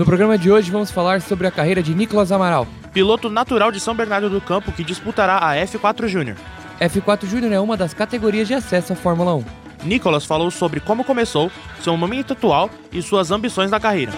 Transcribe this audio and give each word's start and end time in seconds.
No 0.00 0.06
programa 0.06 0.38
de 0.38 0.50
hoje 0.50 0.70
vamos 0.70 0.90
falar 0.90 1.20
sobre 1.20 1.46
a 1.46 1.50
carreira 1.50 1.82
de 1.82 1.94
Nicolas 1.94 2.32
Amaral. 2.32 2.66
Piloto 2.90 3.28
natural 3.28 3.70
de 3.70 3.78
São 3.78 3.94
Bernardo 3.94 4.30
do 4.30 4.40
Campo 4.40 4.72
que 4.72 4.82
disputará 4.82 5.36
a 5.36 5.54
F4 5.56 6.08
Júnior. 6.08 6.38
F4 6.80 7.26
Júnior 7.26 7.52
é 7.52 7.60
uma 7.60 7.76
das 7.76 7.92
categorias 7.92 8.48
de 8.48 8.54
acesso 8.54 8.94
à 8.94 8.96
Fórmula 8.96 9.34
1. 9.34 9.44
Nicolas 9.84 10.24
falou 10.24 10.50
sobre 10.50 10.80
como 10.80 11.04
começou, 11.04 11.52
seu 11.82 11.94
momento 11.98 12.32
atual 12.32 12.70
e 12.90 13.02
suas 13.02 13.30
ambições 13.30 13.70
na 13.70 13.78
carreira. 13.78 14.12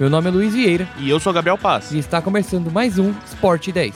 Meu 0.00 0.10
nome 0.10 0.26
é 0.26 0.32
Luiz 0.32 0.52
Vieira 0.52 0.88
E 0.98 1.08
eu 1.08 1.20
sou 1.20 1.32
Gabriel 1.32 1.56
Paz. 1.56 1.92
e 1.92 1.98
está 2.00 2.20
começando 2.20 2.68
mais 2.72 2.98
um 2.98 3.14
Sport 3.26 3.68
10. 3.70 3.94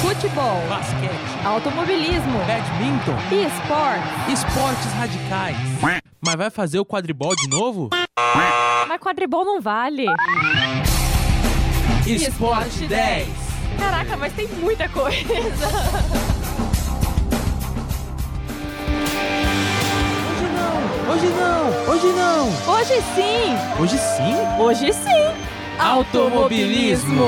Futebol, 0.00 0.60
basquete, 0.68 1.46
automobilismo 1.46 2.38
badminton, 2.48 3.16
e 3.30 3.44
esportes. 3.46 4.44
esportes 4.44 4.92
radicais. 4.94 5.56
Mas 6.24 6.36
vai 6.36 6.50
fazer 6.50 6.78
o 6.78 6.84
quadribol 6.84 7.34
de 7.34 7.48
novo? 7.48 7.90
Mas 8.86 9.00
quadribol 9.00 9.44
não 9.44 9.60
vale. 9.60 10.06
Esporte 12.06 12.86
10. 12.86 13.28
Caraca, 13.78 14.16
mas 14.16 14.32
tem 14.32 14.46
muita 14.48 14.88
coisa. 14.88 15.18
Hoje 21.10 21.26
não, 21.26 21.92
hoje 21.92 22.06
não. 22.12 22.72
Hoje 22.74 23.02
sim, 23.14 23.54
Hoje 23.80 23.98
sim? 23.98 24.62
hoje 24.62 24.92
sim. 24.92 25.78
Automobilismo. 25.78 27.26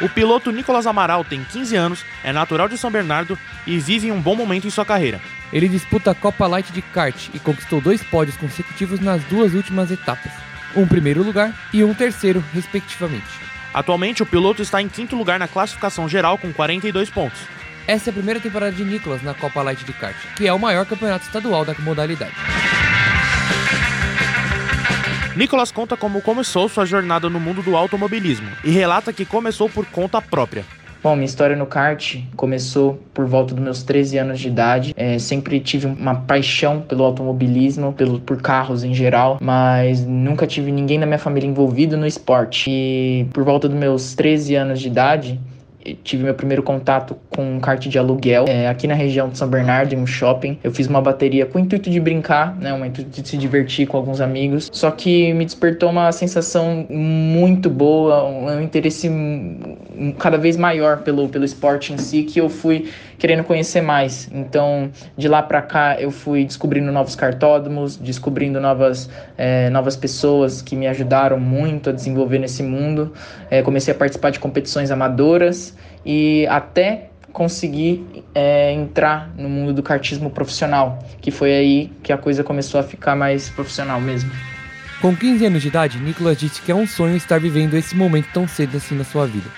O 0.00 0.08
piloto 0.08 0.52
Nicolas 0.52 0.86
Amaral 0.86 1.24
tem 1.24 1.42
15 1.42 1.74
anos, 1.74 2.04
é 2.22 2.32
natural 2.32 2.68
de 2.68 2.78
São 2.78 2.88
Bernardo 2.88 3.36
e 3.66 3.78
vive 3.78 4.12
um 4.12 4.20
bom 4.20 4.36
momento 4.36 4.64
em 4.64 4.70
sua 4.70 4.84
carreira. 4.84 5.20
Ele 5.52 5.68
disputa 5.68 6.12
a 6.12 6.14
Copa 6.14 6.46
Light 6.46 6.72
de 6.72 6.80
kart 6.80 7.28
e 7.34 7.38
conquistou 7.40 7.80
dois 7.80 8.00
pódios 8.04 8.36
consecutivos 8.36 9.00
nas 9.00 9.24
duas 9.24 9.54
últimas 9.54 9.90
etapas. 9.90 10.30
Um 10.76 10.86
primeiro 10.86 11.24
lugar 11.24 11.52
e 11.72 11.82
um 11.82 11.92
terceiro, 11.94 12.44
respectivamente. 12.54 13.26
Atualmente, 13.74 14.22
o 14.22 14.26
piloto 14.26 14.62
está 14.62 14.80
em 14.80 14.88
quinto 14.88 15.16
lugar 15.16 15.38
na 15.38 15.48
classificação 15.48 16.08
geral 16.08 16.38
com 16.38 16.52
42 16.52 17.10
pontos. 17.10 17.40
Essa 17.84 18.10
é 18.10 18.12
a 18.12 18.14
primeira 18.14 18.38
temporada 18.38 18.70
de 18.70 18.84
Nicolas 18.84 19.22
na 19.22 19.34
Copa 19.34 19.62
Light 19.62 19.84
de 19.84 19.92
kart, 19.94 20.16
que 20.36 20.46
é 20.46 20.52
o 20.52 20.58
maior 20.60 20.86
campeonato 20.86 21.24
estadual 21.24 21.64
da 21.64 21.74
modalidade. 21.80 22.34
Nicolas 25.38 25.70
conta 25.70 25.96
como 25.96 26.20
começou 26.20 26.68
sua 26.68 26.84
jornada 26.84 27.30
no 27.30 27.38
mundo 27.38 27.62
do 27.62 27.76
automobilismo 27.76 28.48
e 28.64 28.72
relata 28.72 29.12
que 29.12 29.24
começou 29.24 29.70
por 29.70 29.86
conta 29.86 30.20
própria. 30.20 30.64
Bom, 31.00 31.14
minha 31.14 31.26
história 31.26 31.54
no 31.54 31.64
kart 31.64 32.16
começou 32.34 33.00
por 33.14 33.24
volta 33.24 33.54
dos 33.54 33.62
meus 33.62 33.84
13 33.84 34.18
anos 34.18 34.40
de 34.40 34.48
idade. 34.48 34.92
É, 34.96 35.16
sempre 35.16 35.60
tive 35.60 35.86
uma 35.86 36.16
paixão 36.16 36.80
pelo 36.80 37.04
automobilismo, 37.04 37.92
pelo, 37.92 38.18
por 38.18 38.42
carros 38.42 38.82
em 38.82 38.92
geral, 38.92 39.38
mas 39.40 40.04
nunca 40.04 40.44
tive 40.44 40.72
ninguém 40.72 40.98
da 40.98 41.06
minha 41.06 41.20
família 41.20 41.46
envolvido 41.46 41.96
no 41.96 42.04
esporte. 42.04 42.68
E 42.68 43.28
por 43.32 43.44
volta 43.44 43.68
dos 43.68 43.78
meus 43.78 44.14
13 44.14 44.56
anos 44.56 44.80
de 44.80 44.88
idade, 44.88 45.40
tive 46.02 46.24
meu 46.24 46.34
primeiro 46.34 46.62
contato 46.62 47.16
com 47.34 47.56
um 47.56 47.60
kart 47.60 47.86
de 47.86 47.98
aluguel 47.98 48.44
é, 48.48 48.68
aqui 48.68 48.86
na 48.86 48.94
região 48.94 49.28
de 49.28 49.38
São 49.38 49.48
Bernardo, 49.48 49.94
em 49.94 49.98
um 49.98 50.06
shopping. 50.06 50.58
Eu 50.62 50.72
fiz 50.72 50.86
uma 50.86 51.00
bateria 51.00 51.46
com 51.46 51.58
o 51.58 51.60
intuito 51.60 51.90
de 51.90 52.00
brincar, 52.00 52.56
né, 52.56 52.72
um 52.72 52.84
intuito 52.84 53.22
de 53.22 53.28
se 53.28 53.36
divertir 53.36 53.86
com 53.86 53.96
alguns 53.96 54.20
amigos. 54.20 54.68
Só 54.72 54.90
que 54.90 55.32
me 55.32 55.44
despertou 55.44 55.90
uma 55.90 56.10
sensação 56.12 56.86
muito 56.88 57.70
boa, 57.70 58.24
um 58.24 58.60
interesse 58.60 59.08
hum, 59.08 60.14
cada 60.18 60.36
vez 60.36 60.56
maior 60.56 60.98
pelo, 60.98 61.28
pelo 61.28 61.44
esporte 61.44 61.92
em 61.92 61.98
si, 61.98 62.22
que 62.22 62.40
eu 62.40 62.48
fui 62.48 62.90
querendo 63.18 63.44
conhecer 63.44 63.80
mais. 63.80 64.28
Então, 64.32 64.90
de 65.16 65.28
lá 65.28 65.42
para 65.42 65.60
cá, 65.60 65.96
eu 66.00 66.10
fui 66.10 66.44
descobrindo 66.44 66.90
novos 66.92 67.16
cartódromos, 67.16 67.96
descobrindo 67.96 68.60
novas, 68.60 69.10
é, 69.36 69.68
novas 69.70 69.96
pessoas 69.96 70.62
que 70.62 70.76
me 70.76 70.86
ajudaram 70.86 71.38
muito 71.38 71.90
a 71.90 71.92
desenvolver 71.92 72.38
nesse 72.38 72.62
mundo. 72.62 73.12
É, 73.50 73.62
comecei 73.62 73.92
a 73.92 73.96
participar 73.96 74.30
de 74.30 74.38
competições 74.38 74.90
amadoras 74.90 75.76
e 76.04 76.46
até 76.48 77.10
conseguir 77.32 78.24
é, 78.34 78.72
entrar 78.72 79.30
no 79.36 79.48
mundo 79.48 79.72
do 79.72 79.82
kartismo 79.82 80.30
profissional, 80.30 80.98
que 81.20 81.30
foi 81.30 81.54
aí 81.54 81.92
que 82.02 82.12
a 82.12 82.18
coisa 82.18 82.42
começou 82.42 82.80
a 82.80 82.82
ficar 82.82 83.14
mais 83.14 83.48
profissional 83.48 84.00
mesmo. 84.00 84.30
Com 85.00 85.14
15 85.14 85.46
anos 85.46 85.62
de 85.62 85.68
idade, 85.68 85.98
Nicolas 85.98 86.36
disse 86.36 86.60
que 86.60 86.72
é 86.72 86.74
um 86.74 86.86
sonho 86.86 87.16
estar 87.16 87.38
vivendo 87.38 87.74
esse 87.74 87.94
momento 87.94 88.28
tão 88.32 88.48
cedo 88.48 88.76
assim 88.76 88.96
na 88.96 89.04
sua 89.04 89.26
vida. 89.26 89.48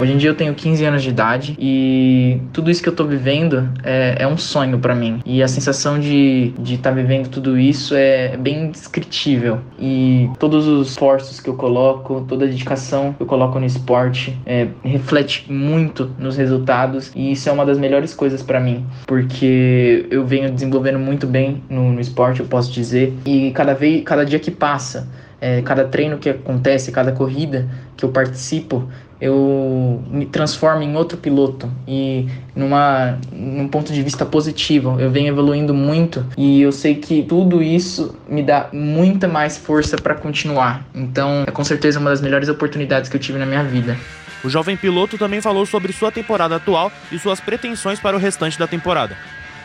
Hoje 0.00 0.12
em 0.12 0.16
dia 0.16 0.30
eu 0.30 0.34
tenho 0.34 0.54
15 0.54 0.84
anos 0.84 1.02
de 1.02 1.08
idade 1.08 1.56
e 1.58 2.40
tudo 2.52 2.70
isso 2.70 2.80
que 2.80 2.88
eu 2.88 2.94
tô 2.94 3.04
vivendo 3.04 3.68
é, 3.82 4.14
é 4.20 4.28
um 4.28 4.38
sonho 4.38 4.78
para 4.78 4.94
mim. 4.94 5.20
E 5.26 5.42
a 5.42 5.48
sensação 5.48 5.98
de 5.98 6.52
estar 6.56 6.62
de 6.62 6.78
tá 6.78 6.90
vivendo 6.92 7.28
tudo 7.28 7.58
isso 7.58 7.96
é 7.96 8.36
bem 8.36 8.66
indescritível. 8.66 9.58
E 9.76 10.30
todos 10.38 10.68
os 10.68 10.90
esforços 10.90 11.40
que 11.40 11.50
eu 11.50 11.54
coloco, 11.54 12.24
toda 12.28 12.44
a 12.44 12.48
dedicação 12.48 13.12
que 13.12 13.22
eu 13.24 13.26
coloco 13.26 13.58
no 13.58 13.66
esporte 13.66 14.38
é, 14.46 14.68
reflete 14.84 15.50
muito 15.52 16.08
nos 16.16 16.36
resultados. 16.36 17.10
E 17.16 17.32
isso 17.32 17.48
é 17.48 17.52
uma 17.52 17.66
das 17.66 17.76
melhores 17.76 18.14
coisas 18.14 18.40
para 18.40 18.60
mim, 18.60 18.86
porque 19.04 20.06
eu 20.12 20.24
venho 20.24 20.48
desenvolvendo 20.48 21.00
muito 21.00 21.26
bem 21.26 21.60
no, 21.68 21.90
no 21.90 22.00
esporte, 22.00 22.38
eu 22.38 22.46
posso 22.46 22.70
dizer. 22.70 23.12
E 23.26 23.50
cada 23.50 23.74
vez, 23.74 24.04
cada 24.04 24.24
dia 24.24 24.38
que 24.38 24.52
passa, 24.52 25.08
é, 25.40 25.60
cada 25.62 25.84
treino 25.84 26.18
que 26.18 26.30
acontece, 26.30 26.92
cada 26.92 27.12
corrida 27.12 27.68
que 27.96 28.04
eu 28.04 28.10
participo, 28.10 28.88
eu 29.20 30.02
me 30.10 30.26
transformo 30.26 30.82
em 30.82 30.96
outro 30.96 31.18
piloto 31.18 31.70
e 31.86 32.26
numa 32.54 33.18
num 33.32 33.68
ponto 33.68 33.92
de 33.92 34.02
vista 34.02 34.24
positivo. 34.24 34.98
Eu 35.00 35.10
venho 35.10 35.28
evoluindo 35.28 35.74
muito 35.74 36.24
e 36.36 36.62
eu 36.62 36.72
sei 36.72 36.94
que 36.94 37.22
tudo 37.22 37.62
isso 37.62 38.16
me 38.28 38.42
dá 38.42 38.68
muita 38.72 39.26
mais 39.26 39.56
força 39.56 39.96
para 39.96 40.14
continuar. 40.14 40.86
Então 40.94 41.44
é 41.46 41.50
com 41.50 41.64
certeza 41.64 41.98
uma 41.98 42.10
das 42.10 42.20
melhores 42.20 42.48
oportunidades 42.48 43.10
que 43.10 43.16
eu 43.16 43.20
tive 43.20 43.38
na 43.38 43.46
minha 43.46 43.64
vida. 43.64 43.96
O 44.44 44.48
jovem 44.48 44.76
piloto 44.76 45.18
também 45.18 45.40
falou 45.40 45.66
sobre 45.66 45.92
sua 45.92 46.12
temporada 46.12 46.56
atual 46.56 46.92
e 47.10 47.18
suas 47.18 47.40
pretensões 47.40 47.98
para 47.98 48.16
o 48.16 48.20
restante 48.20 48.58
da 48.58 48.68
temporada. 48.68 49.16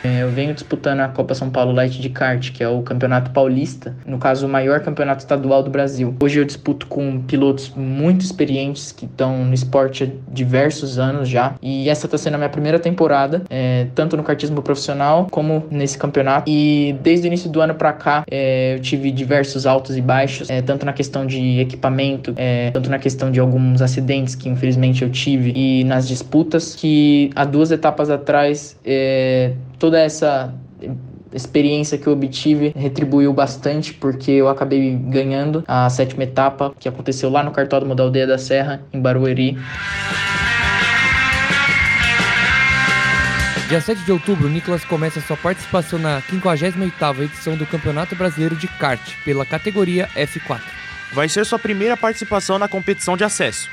É, 0.04 0.22
Eu 0.22 0.28
venho 0.28 0.52
disputando 0.52 1.00
a 1.00 1.08
Copa 1.08 1.34
São 1.34 1.48
Paulo 1.48 1.72
Light 1.72 1.98
de 1.98 2.10
Kart, 2.10 2.52
que 2.52 2.62
é 2.62 2.68
o 2.68 2.82
campeonato 2.82 3.30
paulista, 3.30 3.96
no 4.06 4.18
caso 4.18 4.46
o 4.46 4.48
maior 4.48 4.80
campeonato 4.80 5.20
estadual 5.20 5.62
do 5.62 5.70
Brasil. 5.70 6.14
Hoje 6.22 6.38
eu 6.38 6.44
disputo 6.44 6.86
com 6.86 7.22
pilotos 7.22 7.72
muito 7.74 8.22
experientes 8.22 8.92
que 8.92 9.06
estão 9.06 9.44
no 9.44 9.54
esporte 9.54 10.04
há 10.04 10.06
diversos 10.30 10.98
anos 10.98 11.26
já, 11.26 11.54
e 11.62 11.88
essa 11.88 12.06
está 12.06 12.18
sendo 12.18 12.34
a 12.34 12.38
minha 12.38 12.50
primeira 12.50 12.78
temporada, 12.78 13.42
é, 13.48 13.86
tanto 13.94 14.14
no 14.14 14.22
kartismo 14.22 14.60
profissional 14.60 15.26
como 15.30 15.64
nesse 15.70 15.96
campeonato. 15.96 16.50
E 16.50 16.94
desde 17.02 17.26
o 17.26 17.28
início 17.28 17.48
do 17.48 17.62
ano 17.62 17.74
para 17.74 17.92
cá 17.94 18.24
é, 18.30 18.74
eu 18.74 18.80
tive 18.80 19.10
diversos 19.10 19.64
altos 19.64 19.96
e 19.96 20.02
baixos, 20.02 20.50
é, 20.50 20.60
tanto 20.60 20.84
na 20.84 20.92
questão 20.92 21.24
de 21.24 21.60
equipamento, 21.60 22.34
é, 22.36 22.70
tanto 22.72 22.90
na 22.90 22.98
questão 22.98 23.30
de 23.30 23.40
alguns 23.40 23.80
acidentes 23.80 24.34
que 24.34 24.50
infelizmente 24.50 25.02
eu 25.02 25.10
tive 25.10 25.50
e 25.56 25.82
nas 25.84 26.06
disputas, 26.06 26.74
que 26.74 27.30
há 27.34 27.44
duas 27.46 27.70
etapas 27.70 28.10
atrás 28.10 28.76
é, 28.84 29.52
toda 29.94 30.00
essa 30.00 30.52
experiência 31.32 31.96
que 31.96 32.08
eu 32.08 32.12
obtive 32.12 32.72
retribuiu 32.74 33.32
bastante 33.32 33.94
porque 33.94 34.32
eu 34.32 34.48
acabei 34.48 34.92
ganhando 34.92 35.62
a 35.68 35.88
sétima 35.88 36.24
etapa 36.24 36.74
que 36.80 36.88
aconteceu 36.88 37.30
lá 37.30 37.44
no 37.44 37.52
cartódromo 37.52 37.94
da 37.94 38.02
Aldeia 38.02 38.26
da 38.26 38.36
Serra 38.36 38.82
em 38.92 39.00
Barueri. 39.00 39.56
Dia 43.68 43.80
7 43.80 44.04
de 44.04 44.10
outubro, 44.10 44.48
Nicolas 44.48 44.84
começa 44.84 45.20
sua 45.20 45.36
participação 45.36 45.98
na 45.98 46.20
58ª 46.22 47.20
edição 47.20 47.56
do 47.56 47.64
Campeonato 47.64 48.16
Brasileiro 48.16 48.56
de 48.56 48.66
Kart, 48.66 49.00
pela 49.24 49.46
categoria 49.46 50.08
F4. 50.16 50.60
Vai 51.12 51.28
ser 51.28 51.46
sua 51.46 51.58
primeira 51.58 51.96
participação 51.96 52.58
na 52.58 52.66
competição 52.66 53.16
de 53.16 53.22
acesso. 53.22 53.70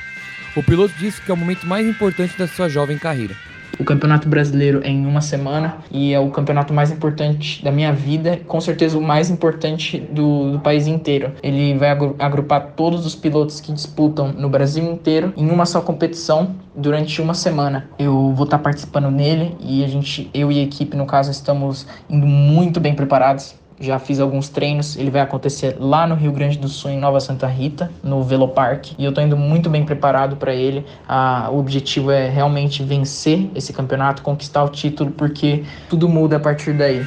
O 0.54 0.62
piloto 0.62 0.94
disse 0.96 1.20
que 1.20 1.30
é 1.32 1.34
o 1.34 1.36
momento 1.36 1.66
mais 1.66 1.86
importante 1.86 2.38
da 2.38 2.46
sua 2.46 2.68
jovem 2.68 2.96
carreira. 2.96 3.34
O 3.78 3.84
Campeonato 3.84 4.28
Brasileiro 4.28 4.80
em 4.84 5.06
uma 5.06 5.20
semana 5.20 5.78
e 5.90 6.12
é 6.12 6.20
o 6.20 6.30
campeonato 6.30 6.72
mais 6.72 6.90
importante 6.90 7.64
da 7.64 7.72
minha 7.72 7.92
vida, 7.92 8.38
com 8.46 8.60
certeza 8.60 8.98
o 8.98 9.02
mais 9.02 9.30
importante 9.30 9.98
do, 9.98 10.52
do 10.52 10.60
país 10.60 10.86
inteiro. 10.86 11.32
Ele 11.42 11.76
vai 11.76 11.90
agru- 11.90 12.14
agrupar 12.18 12.72
todos 12.76 13.04
os 13.06 13.14
pilotos 13.14 13.60
que 13.60 13.72
disputam 13.72 14.32
no 14.32 14.48
Brasil 14.48 14.84
inteiro 14.84 15.32
em 15.36 15.50
uma 15.50 15.66
só 15.66 15.80
competição 15.80 16.54
durante 16.76 17.20
uma 17.20 17.34
semana. 17.34 17.88
Eu 17.98 18.32
vou 18.34 18.44
estar 18.44 18.58
participando 18.58 19.10
nele 19.10 19.56
e 19.60 19.82
a 19.84 19.88
gente, 19.88 20.30
eu 20.32 20.52
e 20.52 20.60
a 20.60 20.62
equipe, 20.62 20.96
no 20.96 21.06
caso, 21.06 21.30
estamos 21.30 21.86
indo 22.08 22.26
muito 22.26 22.78
bem 22.78 22.94
preparados. 22.94 23.54
Já 23.82 23.98
fiz 23.98 24.20
alguns 24.20 24.48
treinos, 24.48 24.96
ele 24.96 25.10
vai 25.10 25.20
acontecer 25.20 25.76
lá 25.76 26.06
no 26.06 26.14
Rio 26.14 26.30
Grande 26.30 26.56
do 26.56 26.68
Sul, 26.68 26.92
em 26.92 26.98
Nova 27.00 27.18
Santa 27.18 27.48
Rita, 27.48 27.90
no 28.00 28.22
Velopark, 28.22 28.92
e 28.96 29.04
eu 29.04 29.12
tô 29.12 29.20
indo 29.20 29.36
muito 29.36 29.68
bem 29.68 29.84
preparado 29.84 30.36
para 30.36 30.54
ele. 30.54 30.86
Ah, 31.08 31.48
o 31.50 31.58
objetivo 31.58 32.12
é 32.12 32.28
realmente 32.28 32.80
vencer 32.84 33.50
esse 33.56 33.72
campeonato, 33.72 34.22
conquistar 34.22 34.62
o 34.62 34.68
título, 34.68 35.10
porque 35.10 35.64
tudo 35.90 36.08
muda 36.08 36.36
a 36.36 36.40
partir 36.40 36.72
daí. 36.74 37.04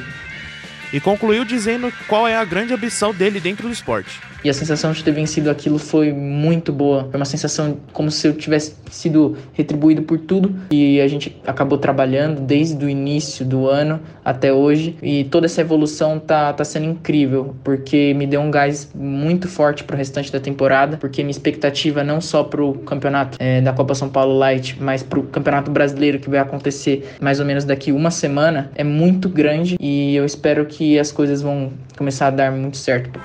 E 0.92 1.00
concluiu 1.00 1.44
dizendo 1.44 1.92
qual 2.08 2.26
é 2.26 2.36
a 2.36 2.44
grande 2.44 2.72
ambição 2.72 3.12
dele 3.12 3.40
dentro 3.40 3.66
do 3.66 3.72
esporte. 3.72 4.20
E 4.46 4.48
a 4.48 4.54
sensação 4.54 4.92
de 4.92 5.02
ter 5.02 5.10
vencido 5.10 5.50
aquilo 5.50 5.76
foi 5.76 6.12
muito 6.12 6.72
boa. 6.72 7.08
Foi 7.10 7.16
uma 7.16 7.24
sensação 7.24 7.78
como 7.92 8.12
se 8.12 8.28
eu 8.28 8.32
tivesse 8.32 8.76
sido 8.92 9.36
retribuído 9.52 10.02
por 10.02 10.20
tudo. 10.20 10.54
E 10.70 11.00
a 11.00 11.08
gente 11.08 11.36
acabou 11.44 11.76
trabalhando 11.78 12.40
desde 12.40 12.84
o 12.84 12.88
início 12.88 13.44
do 13.44 13.68
ano 13.68 14.00
até 14.24 14.52
hoje. 14.52 14.96
E 15.02 15.24
toda 15.24 15.46
essa 15.46 15.62
evolução 15.62 16.20
tá, 16.20 16.52
tá 16.52 16.64
sendo 16.64 16.86
incrível, 16.86 17.56
porque 17.64 18.14
me 18.14 18.24
deu 18.24 18.40
um 18.40 18.48
gás 18.48 18.88
muito 18.94 19.48
forte 19.48 19.82
pro 19.82 19.96
restante 19.96 20.30
da 20.30 20.38
temporada. 20.38 20.96
Porque 20.96 21.24
minha 21.24 21.32
expectativa 21.32 22.04
não 22.04 22.20
só 22.20 22.44
pro 22.44 22.74
campeonato 22.74 23.36
é, 23.40 23.60
da 23.60 23.72
Copa 23.72 23.96
São 23.96 24.08
Paulo 24.08 24.38
Light, 24.38 24.76
mas 24.80 25.02
pro 25.02 25.24
campeonato 25.24 25.72
brasileiro 25.72 26.20
que 26.20 26.30
vai 26.30 26.38
acontecer 26.38 27.16
mais 27.20 27.40
ou 27.40 27.46
menos 27.46 27.64
daqui 27.64 27.90
uma 27.90 28.12
semana 28.12 28.70
é 28.76 28.84
muito 28.84 29.28
grande. 29.28 29.76
E 29.80 30.14
eu 30.14 30.24
espero 30.24 30.64
que 30.66 30.75
as 30.98 31.10
coisas 31.10 31.42
vão 31.42 31.72
começar 31.96 32.28
a 32.28 32.30
dar 32.30 32.52
muito 32.52 32.76
certo. 32.76 33.18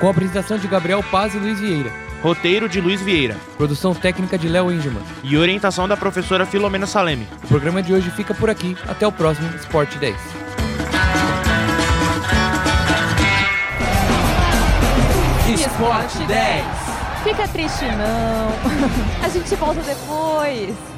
Com 0.00 0.08
a 0.08 0.10
apresentação 0.10 0.58
de 0.58 0.68
Gabriel 0.68 1.02
Paz 1.10 1.34
e 1.34 1.38
Luiz 1.38 1.58
Vieira. 1.58 1.90
Roteiro 2.22 2.68
de 2.68 2.80
Luiz 2.80 3.00
Vieira 3.02 3.36
Produção 3.56 3.94
técnica 3.94 4.38
de 4.38 4.48
Léo 4.48 4.72
Engelman. 4.72 5.02
e 5.22 5.36
orientação 5.36 5.86
da 5.86 5.96
professora 5.96 6.46
Filomena 6.46 6.86
Saleme. 6.86 7.26
O 7.44 7.46
programa 7.46 7.82
de 7.82 7.92
hoje 7.92 8.10
fica 8.10 8.34
por 8.34 8.50
aqui. 8.50 8.76
Até 8.88 9.06
o 9.06 9.12
próximo 9.12 9.48
Sport 9.56 9.96
10. 9.96 10.16
Esporte 15.54 16.18
10. 16.26 16.95
Fica 17.26 17.48
triste 17.48 17.84
não. 17.84 18.48
A 19.20 19.28
gente 19.28 19.52
volta 19.56 19.82
depois. 19.82 20.95